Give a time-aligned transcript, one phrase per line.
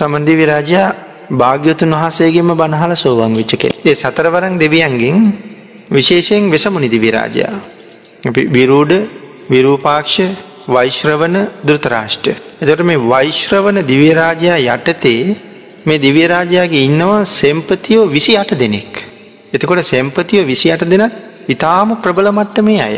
[0.00, 0.88] සමන්දිවි රාජයා
[1.32, 3.64] භාග්‍යතුන් වහසේගෙම බණහල සෝවන් විච්චක.
[3.84, 5.18] ඒ සතරවරං දෙවියන්ගෙන්
[5.90, 7.54] විශේෂයෙන් වෙසමුණි දිවිරාජයා.
[8.48, 8.92] විරූඩ
[9.50, 10.16] විරූපාක්ෂ
[10.68, 12.26] වෛශ්‍රවන දෘතරාෂ්ට.
[12.62, 15.22] එතට මේ වෛශ්‍රවන දිවිරාජයා යටතේ
[15.86, 18.92] මේ දිවිරාජයාගේ ඉන්නවා සෙම්පතියෝ විසි අට දෙනෙක්.
[19.52, 21.14] එතකොට සෙම්පතියෝ විසි අට දෙනත්
[21.48, 22.96] ඉතාම ප්‍රබල මට්ට මේ අය.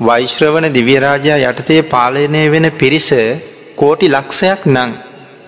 [0.00, 3.08] වෛශ්‍රවන දිවියරාජයා යටතේ පාලනය වෙන පිරිස
[3.76, 4.92] කෝටි ලක්ෂයක් නං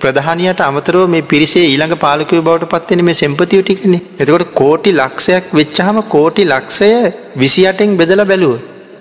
[0.03, 3.95] ප්‍රධානයට අමතරව මේ පිරිසේ ඊළඟ පාලකව බවට පත්වෙන මේ සෙම්පතිය ටිකන.
[4.19, 6.91] එතකොට කෝටි ලක්ෂයක් වෙච්චහම කෝටි ලක්ෂය
[7.37, 8.55] විසියටෙන් බෙදල බැලුව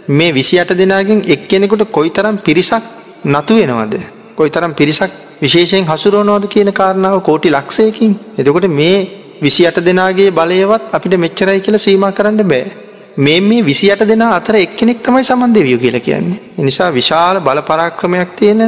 [0.09, 2.83] මේ විසියට දෙනාගෙන් එක් කෙනෙකුට කොයි තරම් පිරිසක්
[3.25, 3.95] නතු වෙනවද?
[4.35, 8.13] කොයි තරම් පිරිසක් විශේෂයෙන් හසුරුවනෝද කියන කාරණාව කෝටි ලක්ෂයකින්.
[8.37, 9.07] එතකොට මේ
[9.41, 12.71] විසියට දෙනාගේ බලයවත් අපිට මෙච්චරයි කියල සීම කරන්න බෑ.
[13.17, 16.39] මේ මේ විසියට දෙෙන අතර එක්කෙනෙක් තමයි සමන් දෙවියෝ කියල කියන්නේ.
[16.57, 18.61] එනිසා විශාල බල පරාක්‍රමයක් තියෙන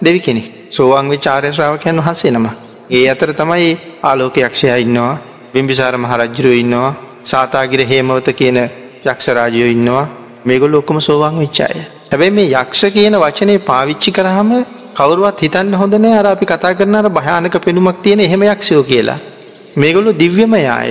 [0.00, 2.46] දෙවි කෙනෙ සෝවාන්ගේ චාරය ශ්‍රාවකයන් වහන්සේ නම.
[2.90, 3.70] ඒ අතර තමයි
[4.02, 5.14] ආලෝක යක්ෂය ඉන්නවා
[5.52, 8.58] බිම්බිසාර මහරජ්ජුරුව ඉන්නවා සාතාගිර හේමවත කියන
[9.04, 10.06] යක්ෂරාජයෝ ඉන්නවා
[10.44, 11.76] මේගොල් ඔක්කම සෝවාන් විච්චාය.
[12.10, 14.50] හැබැයි මේ යක්ෂ කියන වචනය පාවිච්චි කරහම
[14.94, 19.18] කවරුවත් හිතන්න හොඳනෑ අර අපි කතා කරනර භයානක පෙනුමක් තියෙන එහෙම යක්ෂයෝ කියලා.
[19.76, 20.90] මේගොල්ලු දිව්‍යම යාය.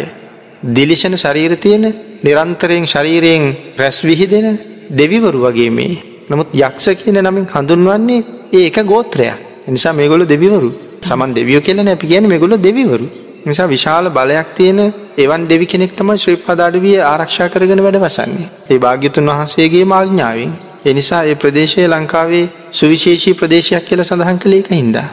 [0.75, 1.85] දිලිෂණ ශරීර තියෙන
[2.23, 3.43] නිරන්තරයෙන් ශරීරයෙන්
[3.79, 4.47] රැස් විහිදෙන
[4.91, 5.95] දෙවිවරු වගේ මේ.
[6.29, 9.44] නමුත් යක්ෂ කියන නමින් හඳුන්වන්නේ ඒ එක ගෝත්‍රයක්.
[9.67, 10.69] නිසා මේගොලු දෙවිවරු
[11.01, 13.07] සමන් දෙවියෝ කියලන අපි කියන මෙගොලු දෙවිවරු.
[13.45, 14.79] නිසා විශාල බලයක් තියෙන
[15.17, 18.47] එවන් දෙවි කෙනෙක් තම ශ්‍රී පදාඩවිය ආරක්ෂා කරගෙන වැඩ වසන්නේ.
[18.69, 20.53] ඒ භාග්‍යතුන් වහන්සේගේ මාඥාවෙන්.
[20.85, 25.07] එනිසා ඒ ප්‍රදේශය ලංකාවේ සුවිශේෂී ප්‍රදේශයක් කියල සඳහන් කළේක හින්දා.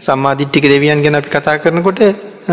[0.00, 2.02] සම්මාධිට්ටික දෙවියන් ගැන අපි කතා කරනකොට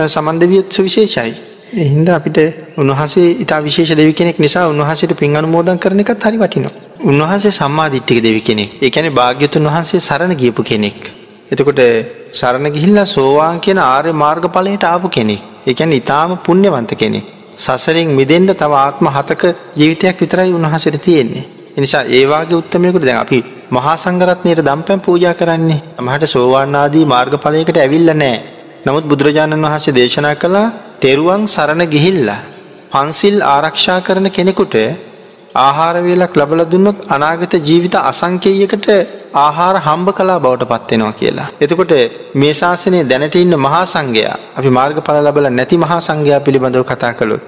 [0.07, 1.33] සමන් දෙවියත් සුවිශේෂයි.
[1.75, 2.37] එහින්ද අපිට
[2.77, 6.75] උන්වහසේ ඉතා විශේෂ දෙවි කෙනෙක් නිසා උන්වහසට පින් අනුමෝදන් කරන එකත් හරි වටිනවා.
[7.03, 11.01] උන්වහන්සේ සම්මාධිට්ටික දෙවි කෙනෙක් එකැන භාග්‍යතුන් වහන්සේ සරණ ගියපු කෙනෙක්.
[11.53, 11.81] එතකොට
[12.33, 15.41] සරණ ගිහිල්ලා සෝවාන් කියන ආර්ය මාර්ග පලයට ආපු කෙනෙක්.
[15.65, 17.25] එකැන ඉතාම පුුණ්‍යවන්ත කෙනෙක්.
[17.57, 19.43] සසරින් මිදෙන්ට තව ආත්ම හතක
[19.75, 21.45] ජීවිතයක් විතරයි උන්වහසට තියෙන්නේ.
[21.77, 23.39] එනිසා ඒවාගේ උත්තමයකුට දැන් අපි
[23.71, 28.35] මහා සංගරත්නයට දම්පැම් පූජා කරන්නේ මහට සෝවාන්නාදී මාර්ගඵලයකට ඇවිල්ල නෑ.
[28.85, 32.41] නමුත් බුදුරජාණන් වහන්සේ දේශනා කළා තෙරුවන් සරණ ගිහිල්ලා.
[32.91, 34.75] පන්සිල් ආරක්ෂා කරන කෙනෙකුට
[35.55, 38.87] ආහාරවේලක් ලබල දුන්නොත් අනාගත ජීවිත අසංකේයකට
[39.35, 41.47] ආහාර හම්බ කලා බවට පත්වෙනවා කියලා.
[41.61, 41.93] එතකොට
[42.35, 47.13] මේ ශාසනය දැනට ඉන්න මහා සංඝයා අපි මාර්ග පල ලබල නැති මහා සංඝයා පිළිබඳව කතා
[47.13, 47.43] කළොත්.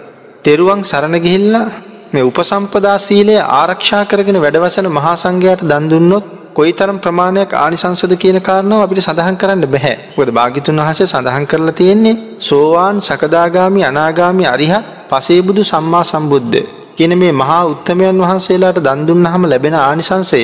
[0.46, 1.66] තෙරුවන් සරණ ගිහිල්ලා
[2.14, 8.82] මේ උපසම්පදා සීලය ආරක්ෂා කරගෙන වැඩවසන මහා සංඝයාට දන්දුන්නොත් කොයි තරම් ප්‍රමාණයක් ආනිසංසද කියන කාරණාව
[8.82, 15.64] අපිට සඳහන් කරන්න බැහැ ොද භාගිතුන් වහස සඳහන් කරලා තියෙන්නේ සෝවාන් සකදාගාමි අනාගාමි අරිහත් පසේබුදු
[15.66, 20.40] සම්මා සම්බුද්ධ කියන මේ මහා උත්තමයන් වහන්සේලාට දන්දුන්න හම ලැබෙන ආනිසංසය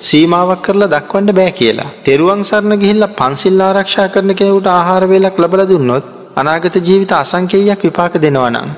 [0.00, 1.92] සීමාවක් කරලා දක්වන්න බෑ කියලා.
[2.04, 6.06] තෙරුවන් සරණ ගිහිල්ල පන්සිල් ආරක්ෂා කරන කෙනෙකුට ආහාරවේලක් ලබල දුන්නොත්
[6.36, 8.68] අනාගත ජීවිත අසංකේයක් විපාක දෙනවනම්.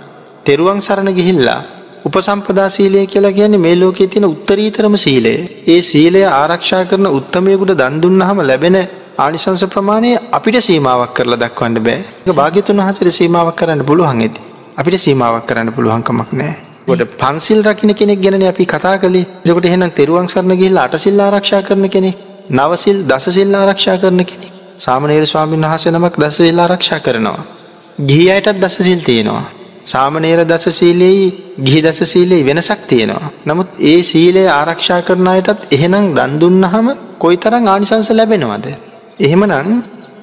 [0.47, 1.61] තෙරුවන් සරණ ගිහිල්ලා
[2.05, 5.35] උපසම්පදා සීලය කියලා කියන්නේ මේ ලෝකයේ තියෙන උත්තරීතරම සීලය.
[5.67, 8.79] ඒ සීලය ආරක්ෂා කරන උත්තමයකුට දන්දුන්න හම ලැබෙන
[9.19, 11.99] ආනිසංස ප්‍රමාණය අපිට සීමාවක් කරලා දක්වන්න බෑ
[12.33, 14.47] භාග්‍යතුන් වහසට සීමාවක් කරන්න පුළුවන් ඇති.
[14.77, 16.55] අපිට සීමාවක් කරන්න පුළුවන්කමක් නෑ.
[16.87, 21.63] ගොඩ පන්සිල් රකින කෙනෙක් ගැන අපි කතා කළේ ජකට එහෙනම් තෙරුවන් සරණ ගිහිල්ලා අටසිල් ආරක්ෂා
[21.63, 22.11] කරන කෙනෙ
[22.51, 24.49] නවසිල් දසසිල් ආරක්ෂා කරන කෙනෙ
[24.79, 27.41] සාමනේර ස්වාමීන් වහස නමක් දසසිල් ආරක්ෂා කරනවා.
[28.01, 29.45] ගිහි අයටත් දසසිල් තියෙනවා.
[29.87, 31.27] සාමනේර දස සීලයේ
[31.61, 33.31] ගිහි දස සීලයේ වෙනසක් තියෙනවා.
[33.47, 36.89] නමුත් ඒ සීලය ආරක්ෂා කරන අයටත් එහෙනම් දන්දුන්නහම
[37.19, 38.67] කොයි තරං ආනිසංස ලැබෙනවද.
[39.21, 39.73] එහෙමනං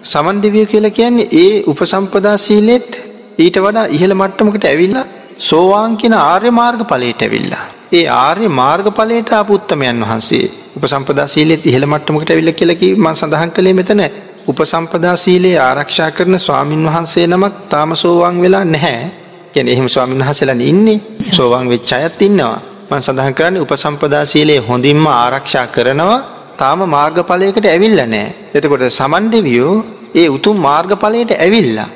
[0.03, 2.90] සමන් දෙවිය කියල කියන්නේ ඒ උපසම්පදා සීලෙත්
[3.38, 4.97] ඊට වඩා ඉහළ මට්ටමකට ඇවිල්ල
[5.39, 7.66] සෝවාන් කියෙන ආර්ය මාර්ග පලයට ඇවිල්ලා.
[7.91, 13.73] ඒ ආර්ය මාර්ග පලයට අපුත්තමයන් වහන්සේ උපසම්පදා සීලෙත් ඉහළ මට්ටමකට ඇවිල්ල කියලකි ම සඳහන් කළේ
[13.73, 14.03] මෙතන.
[14.47, 19.11] උපසම්පදා සීලේ ආරක්ෂා කරන ස්වාමින් වහන්සේ නමක් තාම සෝවාන් වෙලා නැහැ.
[19.53, 21.01] ගැන එහෙම ස්වාමින් වහසලන ඉන්නේ.
[21.29, 22.59] සෝවන් වෙච්ච අයත් ඉන්නවා.
[22.89, 26.22] මන් සඳහන් කරන්න උපසම්පදා සීලේ හොඳින්ම ආරක්ෂා කරනවා.
[26.55, 29.73] තාම මාර්ගඵලයකට ඇවිල්ල නෑ එතකොට සමන්ඩවියෝ
[30.16, 31.90] ඒ උතුම් මාර්ගඵලයට ඇවිල්ලා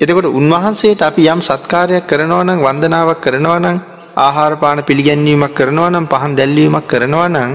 [0.00, 3.78] එතකොට උන්වහන්සේට අපි යම් සත්කාරයක් කරනවනම් වන්දනාවක් කරනවනම්
[4.16, 7.52] ආහාරපාන පිළිගැන්වීමක් කරනවනම් පහන් දැල්වීමක් කරනවනං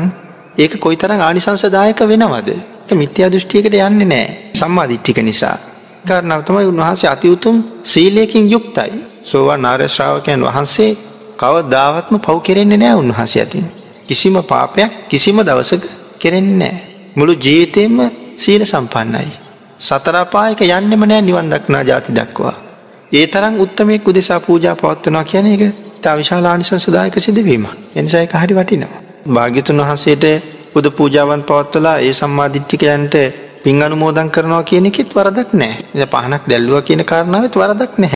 [0.58, 2.50] ඒක කොයි තරම් ආනිසංසදායක වෙනවද
[2.94, 5.58] මිත්‍යා දෘෂ්ටියකට යන්නේ නෑ සම්මාධිට්ටික නිසා
[6.04, 7.56] කාරණාව තමයි උන්වහන්සේ අති උතුම්
[7.86, 8.94] සීලයකින් යුක්තයි
[9.24, 10.92] සෝවා නාර්යශ්‍රාවකයන් වහන්සේ
[11.36, 13.66] කව දාවත්ම පව් කෙරෙන්නේ නෑ උන්වහස ඇතින්.
[14.08, 15.84] කිසිම පාපයක් කිසිම දවසක
[16.20, 16.76] කෙරෙන්නේ නෑ.
[17.16, 17.98] මුළු ජීවිතයෙන්ම
[18.38, 19.32] සීල සම්පන්නයි.
[19.84, 22.56] සතරපායක යන්නෙම නෑ නිවන් දක්නා ජාති දක්වා.
[23.12, 25.64] ඒ තරම් උත්තමයෙක් උදෙසා පූජා පවත්වනවා කියන එක
[26.02, 27.66] තා විශාලානිසංසදායක සිදුවීම
[27.96, 29.02] එනිසායක හරි වටිනවා.
[29.28, 30.26] භාග්‍යතුන් වහන්සේට
[30.74, 33.16] පුද පූජාවන් පවත්වලා ඒ සම්මාධිට්ටිකයන්ට
[33.64, 38.12] පින් අනුමෝදන් කරනවා කියන එකෙත් වරදක් නෑ පහනක් දැල්ලුව කියන කාරණාවත් වරදක් නැහැ